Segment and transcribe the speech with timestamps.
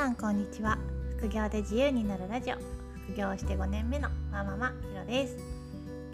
[0.00, 0.78] さんこんにちは。
[1.18, 2.54] 副業で自由になるラジオ。
[3.12, 5.36] 副業して5年目のマママひろです。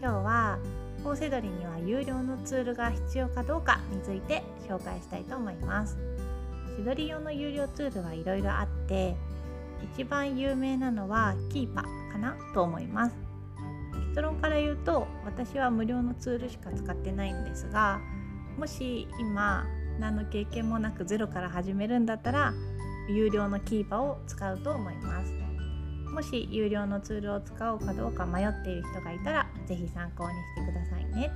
[0.00, 0.58] 今日は
[1.04, 5.96] 本セドリには有料のツールが必要かどうかについて紹介したいと思います。
[6.76, 9.14] セドリ用の有料ツールはいろいろあって
[9.94, 13.14] 一番有名なのはキーパーかなと思います。
[14.08, 18.00] 結論から言うと私は無料のツールしか使ってないんですが
[18.58, 19.64] もし今
[20.00, 22.52] 何の経験もなくゼロから始めるんだったら
[23.08, 25.32] 有料のキーパーを使うと思います。
[26.12, 31.30] もし有料のツールを使おうかどうか迷っている人がいたら是非参考にしてくださいね。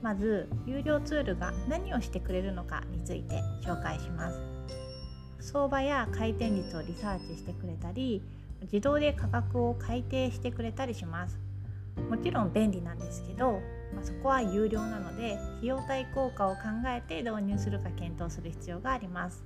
[0.00, 4.40] まず有料ツールが何をしてくれるのかについて紹介します。
[5.40, 8.22] 相場や回転率をリサーチしてくれたり
[8.62, 11.38] 自動で価格を改定してくれたりします。
[12.08, 13.60] もちろん便利なんですけど、
[13.94, 19.44] まあ、そこは有料なので費用対効果を考えて導入するか検討する必要があります。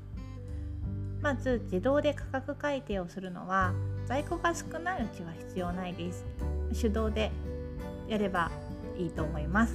[1.22, 3.72] まず自動で価格改定をするのは
[4.06, 6.24] 在庫が少ないうちは必要ないです
[6.78, 7.30] 手動で
[8.08, 8.50] やれば
[8.98, 9.74] いいと思います。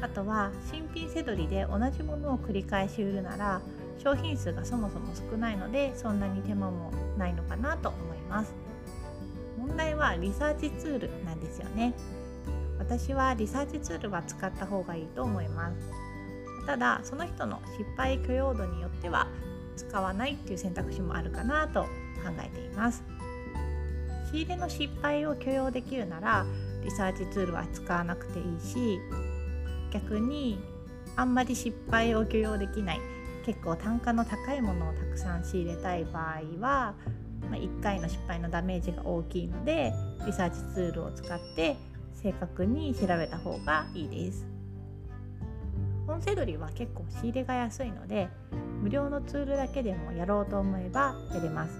[0.00, 3.60] あとは新品せどりで同じものを繰り返し売るなら
[4.02, 8.52] 商品数がそもそも少ないのでそんなに手間もないのかなと思います。
[9.56, 11.94] 問題はリサーチツールなんですよね。
[12.78, 16.66] 私はリサーチツールは使った方がいいと思います。
[16.66, 19.28] ただその人の失敗許容度によっては
[19.76, 21.88] 使わないっていう選択肢もあるかなと考
[22.40, 23.02] えています
[24.30, 26.46] 仕入れの失敗を許容できるなら
[26.82, 28.98] リサーチツールは使わなくていいし
[29.92, 30.58] 逆に
[31.16, 33.00] あんまり失敗を許容できない
[33.46, 36.24] 結構単価の高いものをたくさん仕入れたい場合
[36.60, 36.94] は、
[37.50, 39.92] まあ、1回の失敗のダメージが大きいので
[40.26, 41.76] リサーチツールを使って
[42.14, 44.46] 正確に調べた方がいいです。
[46.06, 48.28] 本セドリは結構仕入れが安いので
[48.84, 51.72] 無料のツールだけでもやろうと思えばやれます。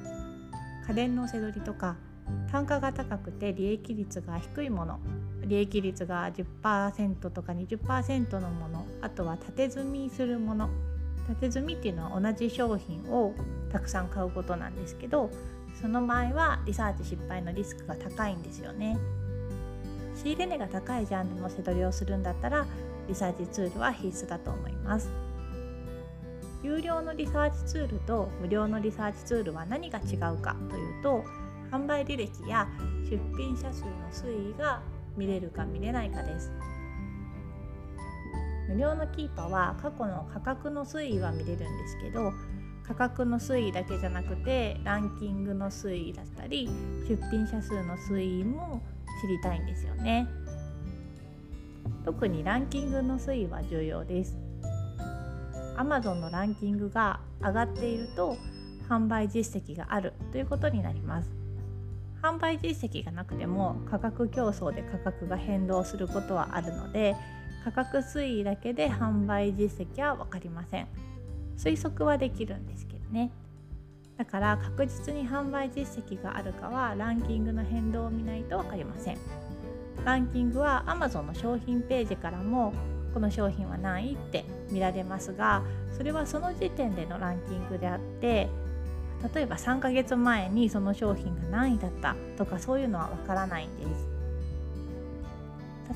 [0.88, 1.96] 家電のせどりとか
[2.50, 4.98] 単価が高くて利益率が低いもの
[5.46, 10.70] 利益率が10%とか20%のものあとは縦積みするもの。
[11.28, 13.34] 縦積みっていうのは同じ商品を
[13.70, 15.30] たくさん買うことなんですけど
[15.80, 18.96] その場合はリサーチ失敗のリスクが高いんですよね。
[20.14, 22.66] 仕入れ値が高いジャンルのせどりをするんだったら
[23.08, 25.33] リサーチツールは必須だと思います。
[26.64, 31.22] 有料のリサーチツールと無料のリサーチツールは何が違うかというと
[31.70, 32.66] 販売履歴や
[33.10, 34.82] 出品者数の推移が
[35.16, 36.50] 見れるか見れないかです
[38.68, 42.32] 無料のキーパーは過去の価格の推移は見れるんですけど
[42.88, 46.68] 価格の推移だけじゃなくてランキングの推移だったり
[47.06, 48.82] 出品者数の推移も
[49.22, 50.26] 知りたいんですよね。
[52.04, 54.36] 特にランキングの推移は重要です
[55.76, 58.36] Amazon のランキングが上がっていると
[58.88, 61.30] 販売実績があるということになります。
[62.22, 67.14] 販売実績がなくても価格競争で価格が変動することはあるので
[67.64, 70.88] 価格推移だけで販売実績は分かりません。
[71.56, 73.30] 推測はできるんですけどね。
[74.16, 79.18] だから確実に販売実績があるかはランキングの変動を見ないと分かりません。
[80.04, 82.72] ランキングは Amazon の商品ページからも
[83.14, 85.62] この商品は何位って見られますが
[85.96, 88.50] それはその時点でのランキングであって
[89.34, 94.14] 例えば3ヶ月前にその商品が何位だったとかそういうのはわからないんです。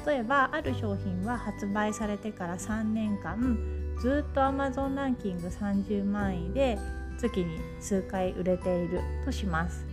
[0.06, 3.58] 例えばある商品は発売されてから3年間
[4.00, 6.78] ずっと Amazon ランキング30万位で
[7.18, 9.84] 月に数回売れているとします。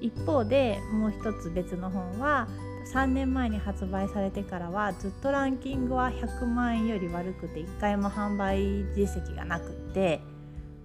[0.00, 2.48] 一方でもう一つ別の本は
[2.86, 10.20] 3年前に発売されてからはずっとランキングは100万円より悪くて1回も販売実績がなくって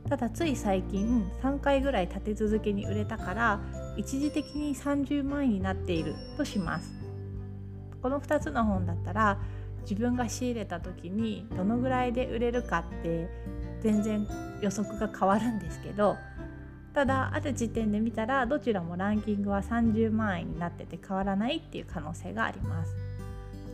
[0.10, 3.60] ただつい最近3回ぐらい立て続けに売れたから
[3.98, 6.94] 一時的に30万円になっているとします。
[8.04, 9.40] この2つの本だったら
[9.82, 13.28] 自分が仕入れた時にどのぐらいで売れるかって
[13.82, 14.28] 全然
[14.62, 16.16] 予測が変わるんですけど
[16.96, 22.96] ただある時点で見たらどちらもランキングは30万円になってて変わらないっていう可能性があります。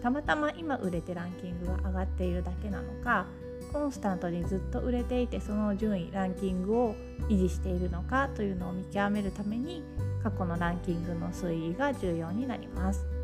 [0.02, 3.28] たまたま今売れてランキングが上がっているだけなのか
[3.72, 6.96] コンスタントにずっと売れていてその順位ランキングを
[7.30, 9.84] 維持しているのかというのを見極めるために
[10.24, 13.21] 過去のランキングの推移が重要になります。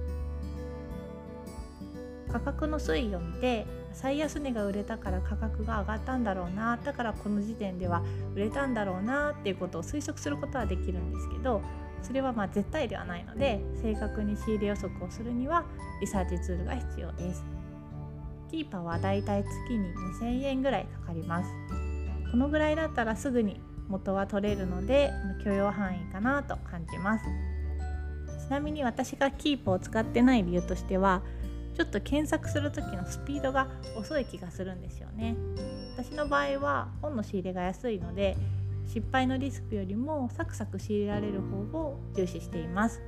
[2.31, 8.03] 価格の推移を見て最安値が売れたから価格が上がったんだろうなだからこの時点では
[8.35, 11.61] 売れたんだろうなっていうことを推測することはできるんですけど
[12.01, 15.65] それはまあ絶対ではないので正確に仕入れ予測をするには
[15.99, 17.43] リサーチツールが必要です。
[18.49, 21.49] キーパーはだいたい月に2000円ぐらいかかります。
[22.31, 25.11] このぐらいだったらすぐに元は取れるので
[25.43, 27.25] 許容範囲かなと感じます。
[28.47, 31.21] ちなみに私がキープを使ってない理由としては
[31.77, 35.35] ちょっと検索する時のスピードが遅い気がするんですよね。
[35.95, 38.35] 私の場合は本の仕入れが安いので
[38.87, 42.99] 失敗のリスクよりもサクサク仕入れられる方法を重視しています。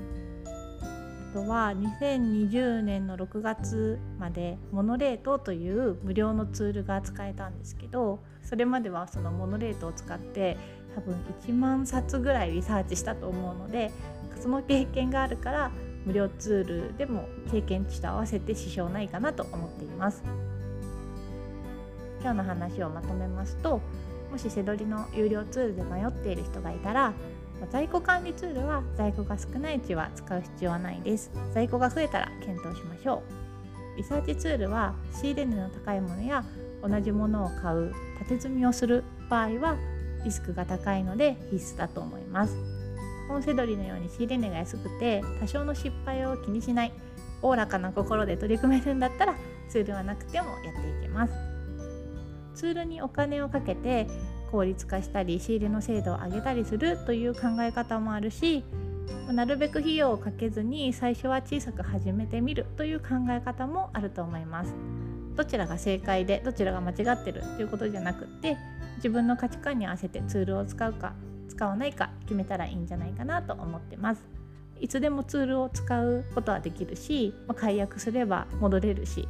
[1.31, 10.57] あとは2020年の6月までモノレートという無料のツールが使えたんですけどそれまではそのモノレートを使って
[10.95, 13.91] 多分1万冊ぐらいリサーチしたと思うので
[14.39, 15.71] その経験があるから
[16.05, 20.23] 無料ツールでも経験値と合わせて支障ないかなと思っています。
[22.21, 23.81] 今日の話をまとめますと
[24.29, 27.13] もし背取りの有料ツールで迷っている人がいたら
[27.71, 31.31] 在庫管理ツールは在庫が少ないうちは使う必要はないです。
[31.53, 33.21] 在庫が増えたら検討しましょ
[33.95, 33.97] う。
[33.97, 36.45] リサーチツールは仕入れ値の高いものや
[36.81, 39.75] 同じものを買う縦積みをする場合は
[40.23, 42.78] リスクが高いので必須だと思います。
[43.29, 46.91] 本セドリのように仕入れ値が安くて多少の失敗を気にしない
[47.41, 49.35] おおらかな心で取り組めるんだったら
[49.69, 51.33] ツールはなくてもやっていけます。
[52.55, 54.07] ツールにお金をかけて
[54.51, 58.65] 効率化したり仕入れの精度を上げたりするという考え方もあるし
[59.31, 64.73] なるべく費用をかけずに最初は小さく始めてみるという考え方もあると思います。
[65.35, 68.57] どちらが正解でどちらが間違ってるということじゃなくって
[68.97, 71.13] 自分の価値観に合わせてツールを使うか
[71.59, 74.23] 使わないか決めたらいいんじゃないかなと思ってます。
[74.79, 79.27] いつでもツールを使うことはできるし、ま解約すれば戻れるし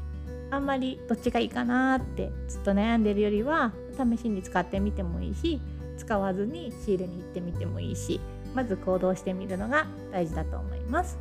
[0.52, 5.60] あんまりどっちがいいかなってずっと悩んでるよりは試しに使ってみてもいいし
[5.98, 8.20] 使わずに仕入れに行ってみてもいいし
[8.54, 11.18] まず行動してみるのが大事だと思います。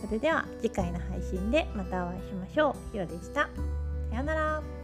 [0.00, 2.92] それでは次回の配信でまたお会いしましょう。
[2.92, 3.50] ひろでした。
[4.10, 4.79] さようなら。